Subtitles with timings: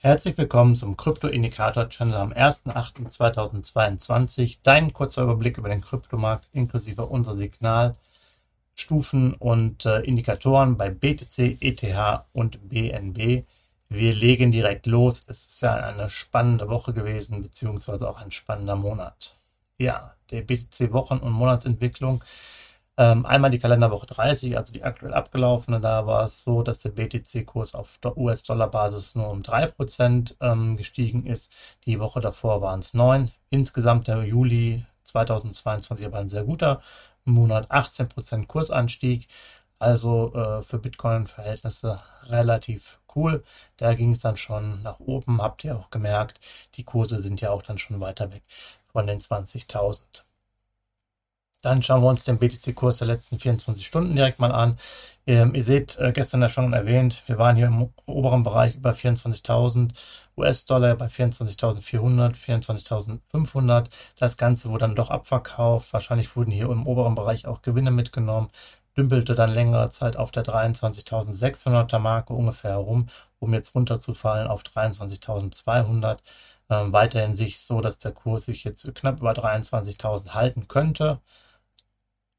[0.00, 4.60] Herzlich willkommen zum Krypto-Indikator-Channel am 1.8.2022.
[4.62, 11.82] Dein kurzer Überblick über den Kryptomarkt inklusive unserer Signalstufen und äh, Indikatoren bei BTC, ETH
[12.32, 13.42] und BNB.
[13.88, 15.24] Wir legen direkt los.
[15.26, 19.34] Es ist ja eine spannende Woche gewesen, beziehungsweise auch ein spannender Monat.
[19.78, 22.22] Ja, der BTC-Wochen- und Monatsentwicklung
[22.98, 26.90] ähm, einmal die Kalenderwoche 30, also die aktuell abgelaufene, da war es so, dass der
[26.90, 31.54] BTC-Kurs auf US-Dollar-Basis nur um 3% ähm, gestiegen ist.
[31.86, 33.30] Die Woche davor waren es 9.
[33.50, 36.82] Insgesamt der Juli 2022 aber ein sehr guter
[37.24, 39.28] Monat, 18% Kursanstieg.
[39.78, 43.44] Also äh, für Bitcoin-Verhältnisse relativ cool.
[43.76, 46.40] Da ging es dann schon nach oben, habt ihr auch gemerkt.
[46.74, 48.42] Die Kurse sind ja auch dann schon weiter weg
[48.92, 50.24] von den 20.000.
[51.60, 54.76] Dann schauen wir uns den BTC-Kurs der letzten 24 Stunden direkt mal an.
[55.26, 58.92] Ähm, ihr seht, äh, gestern ja schon erwähnt, wir waren hier im oberen Bereich über
[58.92, 59.92] 24.000
[60.36, 63.86] US-Dollar bei 24.400, 24.500.
[64.16, 65.92] Das Ganze wurde dann doch abverkauft.
[65.92, 68.50] Wahrscheinlich wurden hier im oberen Bereich auch Gewinne mitgenommen.
[68.96, 73.08] Dümpelte dann längere Zeit auf der 23.600er Marke ungefähr herum,
[73.40, 76.18] um jetzt runterzufallen auf 23.200.
[76.70, 81.20] Ähm, weiterhin sich so, dass der Kurs sich jetzt knapp über 23.000 halten könnte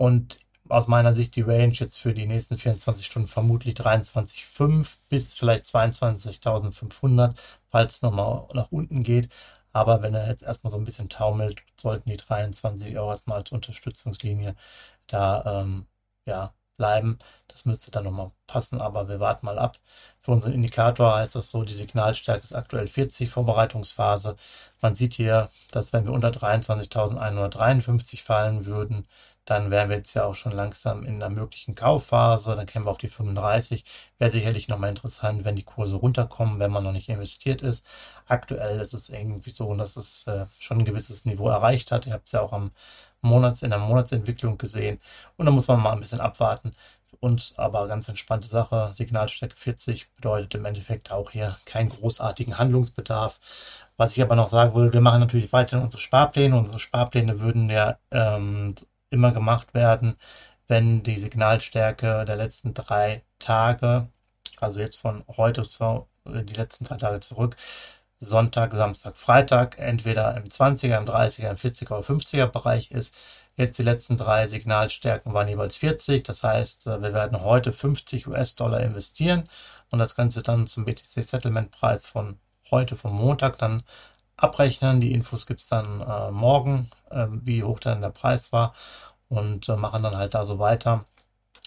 [0.00, 0.38] und
[0.70, 5.66] aus meiner Sicht die Range jetzt für die nächsten 24 Stunden vermutlich 23,5 bis vielleicht
[5.66, 7.34] 22.500,
[7.68, 9.28] falls es nochmal nach unten geht.
[9.72, 13.52] Aber wenn er jetzt erstmal so ein bisschen taumelt, sollten die 23 auch erstmal als
[13.52, 14.56] Unterstützungslinie
[15.06, 15.86] da ähm,
[16.24, 17.18] ja, bleiben.
[17.48, 19.76] Das müsste dann nochmal passen, aber wir warten mal ab.
[20.22, 24.36] Für unseren Indikator heißt das so, die Signalstärke ist aktuell 40, Vorbereitungsphase.
[24.80, 29.06] Man sieht hier, dass wenn wir unter 23.153 fallen würden,
[29.50, 32.54] dann wären wir jetzt ja auch schon langsam in einer möglichen Kaufphase.
[32.54, 33.84] Dann kämen wir auf die 35.
[34.18, 37.84] Wäre sicherlich nochmal interessant, wenn die Kurse runterkommen, wenn man noch nicht investiert ist.
[38.26, 42.06] Aktuell ist es irgendwie so, dass es äh, schon ein gewisses Niveau erreicht hat.
[42.06, 42.70] Ihr habt es ja auch am
[43.22, 45.00] Monats, in der Monatsentwicklung gesehen.
[45.36, 46.72] Und da muss man mal ein bisschen abwarten.
[47.18, 48.90] Uns aber ganz entspannte Sache.
[48.92, 53.40] Signalstärke 40 bedeutet im Endeffekt auch hier keinen großartigen Handlungsbedarf.
[53.96, 56.56] Was ich aber noch sagen will, wir machen natürlich weiterhin unsere Sparpläne.
[56.56, 58.74] Unsere Sparpläne würden ja ähm,
[59.10, 60.16] immer gemacht werden,
[60.68, 64.08] wenn die Signalstärke der letzten drei Tage,
[64.60, 67.56] also jetzt von heute zu äh, die letzten drei Tage zurück,
[68.20, 73.14] Sonntag, Samstag, Freitag entweder im 20er, im 30er, im 40er oder 50er Bereich ist.
[73.56, 76.22] Jetzt die letzten drei Signalstärken waren jeweils 40.
[76.22, 79.44] Das heißt, äh, wir werden heute 50 US-Dollar investieren
[79.90, 82.38] und das Ganze dann zum BTC-Settlement-Preis von
[82.70, 83.82] heute, vom Montag, dann
[84.42, 85.00] abrechnen.
[85.00, 88.74] Die Infos gibt es dann äh, morgen, äh, wie hoch dann der Preis war
[89.28, 91.04] und äh, machen dann halt da so weiter.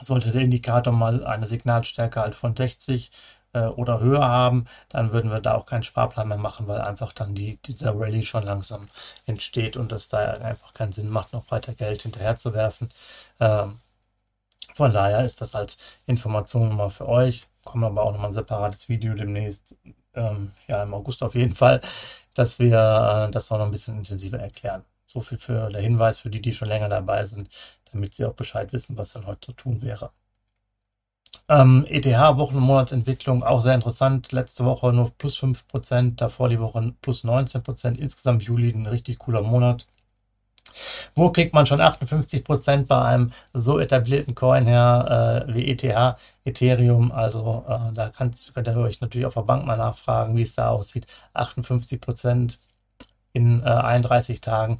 [0.00, 3.10] Sollte der Indikator mal eine Signalstärke halt von 60
[3.52, 7.12] äh, oder höher haben, dann würden wir da auch keinen Sparplan mehr machen, weil einfach
[7.12, 8.88] dann die, dieser Rallye schon langsam
[9.26, 12.90] entsteht und es da einfach keinen Sinn macht, noch weiter Geld hinterher zu werfen.
[13.40, 13.80] Ähm,
[14.74, 17.46] von daher ist das als Information mal für euch.
[17.64, 19.76] Kommt aber auch nochmal ein separates Video demnächst,
[20.14, 21.80] ähm, ja im August auf jeden Fall,
[22.38, 24.84] dass wir äh, das auch noch ein bisschen intensiver erklären.
[25.06, 27.48] So viel für der Hinweis für die, die schon länger dabei sind,
[27.92, 30.10] damit sie auch Bescheid wissen, was dann heute zu tun wäre.
[31.48, 34.32] Ähm, ETH Wochen- und Monatsentwicklung auch sehr interessant.
[34.32, 37.98] Letzte Woche nur plus 5%, davor die Woche plus 19%.
[37.98, 39.86] Insgesamt Juli ein richtig cooler Monat.
[41.14, 47.12] Wo kriegt man schon 58% bei einem so etablierten Coin her äh, wie ETH, Ethereum?
[47.12, 50.54] Also äh, da könnt, könnt ihr euch natürlich auf der Bank mal nachfragen, wie es
[50.54, 51.06] da aussieht.
[51.34, 52.58] 58%
[53.32, 54.78] in äh, 31 Tagen.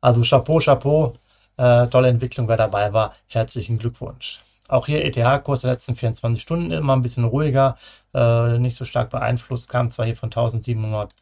[0.00, 1.14] Also Chapeau, Chapeau.
[1.56, 3.14] Äh, tolle Entwicklung, wer dabei war.
[3.28, 4.40] Herzlichen Glückwunsch.
[4.68, 7.76] Auch hier ETH-Kurs der letzten 24 Stunden immer ein bisschen ruhiger,
[8.14, 11.12] äh, nicht so stark beeinflusst, kam zwar hier von 1700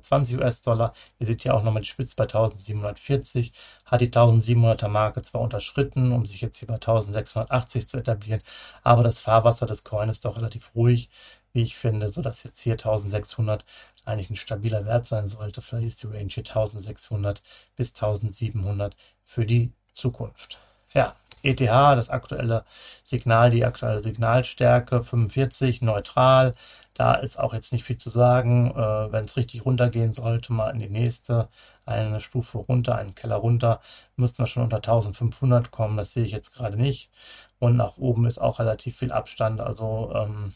[0.00, 0.92] 20 US-Dollar.
[1.18, 3.52] Ihr seht hier auch nochmal die Spitze bei 1740,
[3.84, 8.42] hat die 1700er Marke zwar unterschritten, um sich jetzt hier bei 1680 zu etablieren,
[8.82, 11.10] aber das Fahrwasser des Coin ist doch relativ ruhig,
[11.52, 13.64] wie ich finde, sodass jetzt hier 1600
[14.04, 15.60] eigentlich ein stabiler Wert sein sollte.
[15.60, 17.42] Vielleicht ist die Range hier 1600
[17.76, 20.58] bis 1700 für die Zukunft.
[20.94, 22.64] Ja, ETH, das aktuelle
[23.04, 26.54] Signal, die aktuelle Signalstärke 45, neutral.
[26.94, 28.70] Da ist auch jetzt nicht viel zu sagen.
[28.72, 31.48] Äh, Wenn es richtig runtergehen sollte, mal in die nächste,
[31.86, 33.80] eine Stufe runter, einen Keller runter,
[34.16, 35.96] müssten wir schon unter 1500 kommen.
[35.96, 37.10] Das sehe ich jetzt gerade nicht.
[37.58, 39.60] Und nach oben ist auch relativ viel Abstand.
[39.60, 40.52] Also ähm,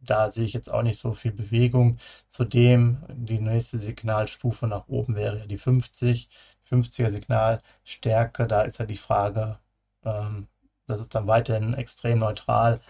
[0.00, 1.98] da sehe ich jetzt auch nicht so viel Bewegung.
[2.28, 6.28] Zudem die nächste Signalstufe nach oben wäre ja die 50,
[6.64, 8.46] 50er Signalstärke.
[8.46, 9.58] Da ist ja die Frage,
[10.04, 10.48] ähm,
[10.86, 12.80] das ist dann weiterhin extrem neutral.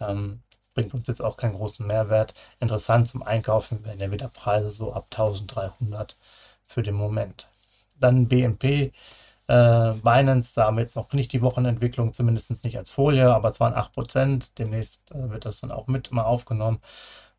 [0.00, 0.42] Ähm,
[0.74, 2.34] bringt uns jetzt auch keinen großen Mehrwert.
[2.60, 6.16] Interessant zum Einkaufen werden ja wieder Preise so ab 1300
[6.66, 7.48] für den Moment.
[8.00, 8.92] Dann BNP,
[9.48, 13.50] äh, Binance, da haben wir jetzt noch nicht die Wochenentwicklung, zumindest nicht als Folie, aber
[13.50, 14.58] es waren 8%.
[14.58, 16.80] Demnächst äh, wird das dann auch mit mal aufgenommen.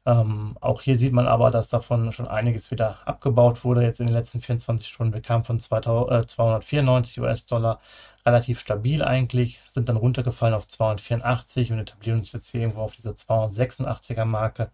[0.07, 4.07] Ähm, auch hier sieht man aber, dass davon schon einiges wieder abgebaut wurde jetzt in
[4.07, 5.13] den letzten 24 Stunden.
[5.13, 7.81] Wir kamen von 2000, äh, 294 US-Dollar
[8.25, 12.95] relativ stabil eigentlich, sind dann runtergefallen auf 284 und etablieren uns jetzt hier irgendwo auf
[12.95, 14.71] dieser 286er Marke.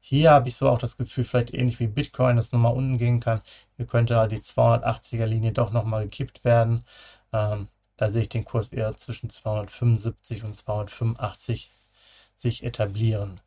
[0.00, 3.18] Hier habe ich so auch das Gefühl, vielleicht ähnlich wie Bitcoin, dass nochmal unten gehen
[3.20, 3.40] kann.
[3.76, 6.84] Hier könnte halt die 280er Linie doch nochmal gekippt werden.
[7.32, 11.70] Ähm, da sehe ich den Kurs eher zwischen 275 und 285
[12.36, 13.40] sich etablieren.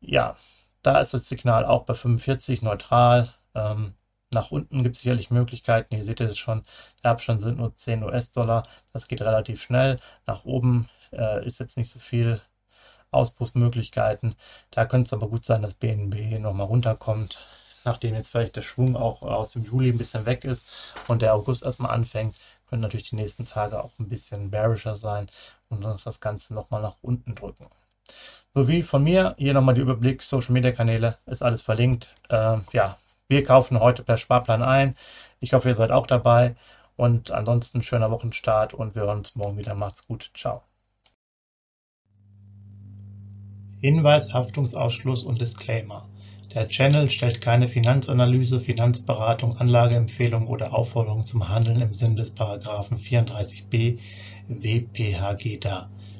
[0.00, 0.36] Ja,
[0.84, 3.32] da ist das Signal auch bei 45 neutral.
[3.54, 3.94] Ähm,
[4.32, 5.94] nach unten gibt es sicherlich Möglichkeiten.
[5.96, 6.62] Ihr seht es schon,
[7.02, 8.64] der Abstand sind nur 10 US-Dollar.
[8.92, 9.98] Das geht relativ schnell.
[10.26, 12.40] Nach oben äh, ist jetzt nicht so viel
[13.12, 14.34] Ausbruchsmöglichkeiten.
[14.70, 17.40] Da könnte es aber gut sein, dass BNB nochmal runterkommt,
[17.84, 21.34] nachdem jetzt vielleicht der Schwung auch aus dem Juli ein bisschen weg ist und der
[21.34, 22.36] August erstmal anfängt,
[22.68, 25.28] können natürlich die nächsten Tage auch ein bisschen bearischer sein
[25.68, 27.66] und uns das Ganze nochmal nach unten drücken.
[28.56, 32.14] Sowie von mir hier nochmal der Überblick, Social Media Kanäle, ist alles verlinkt.
[32.28, 32.96] Äh, ja,
[33.26, 34.94] wir kaufen heute per Sparplan ein.
[35.40, 36.54] Ich hoffe, ihr seid auch dabei.
[36.96, 39.74] Und ansonsten schöner Wochenstart und wir hören uns morgen wieder.
[39.74, 40.30] Macht's gut.
[40.34, 40.62] Ciao.
[43.80, 46.08] Hinweis, Haftungsausschluss und Disclaimer.
[46.54, 52.98] Der Channel stellt keine Finanzanalyse, Finanzberatung, Anlageempfehlung oder Aufforderung zum Handeln im Sinne des Paragraphen
[52.98, 53.98] 34b
[54.46, 55.90] WPHG dar.